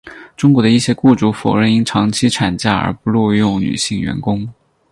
[0.35, 4.51] 中国的一些雇主否认因长期产假而不录用女性员工。